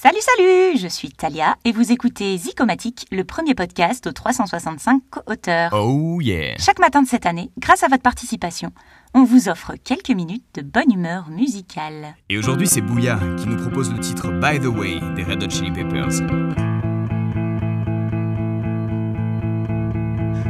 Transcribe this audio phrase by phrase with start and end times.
[0.00, 5.72] Salut, salut Je suis Talia et vous écoutez Zicomatique, le premier podcast aux 365 co-auteurs.
[5.72, 8.70] Oh yeah Chaque matin de cette année, grâce à votre participation,
[9.12, 12.14] on vous offre quelques minutes de bonne humeur musicale.
[12.28, 15.50] Et aujourd'hui, c'est Bouya qui nous propose le titre By the Way des Red Hot
[15.50, 16.12] Chili Peppers.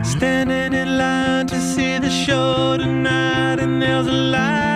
[0.05, 4.68] Standing in line to see the show tonight, and there's a light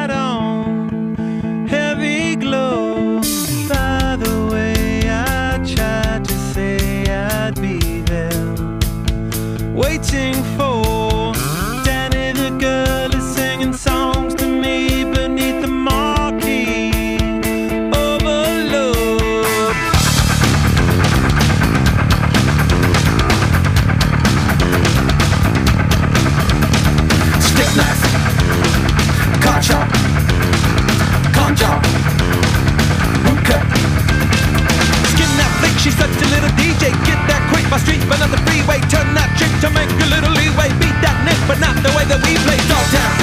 [38.12, 38.78] but not the freeway.
[38.92, 40.68] Turn that trick to make a little leeway.
[40.76, 42.60] Beat that nick, but not the way that we play.
[42.68, 43.16] Dog town,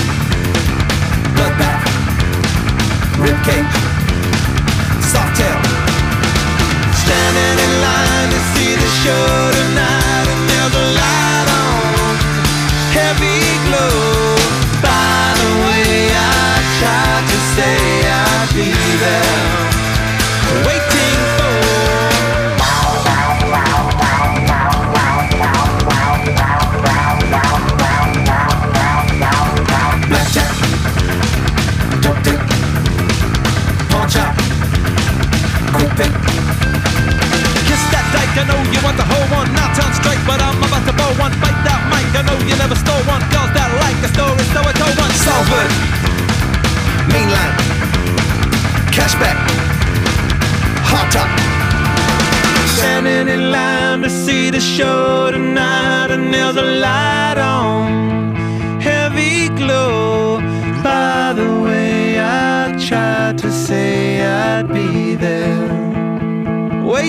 [1.37, 1.85] bloodbath,
[3.21, 3.78] rib
[34.09, 34.35] pawn chop.
[37.67, 39.53] Kiss that dyke, I know you want the whole one.
[39.53, 41.31] Not turn straight, but I'm about to blow one.
[41.41, 43.21] Bite that mic, I know you never stole one.
[43.29, 45.11] Girls that like the story, so I told one.
[45.13, 45.69] Salford,
[47.13, 47.53] mainline,
[48.91, 49.37] cashback,
[50.89, 51.29] hot top.
[52.77, 57.98] Standing in line to see the show tonight, and there's a light on,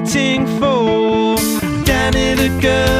[0.01, 1.37] waiting for.
[1.85, 3.00] Danny the girl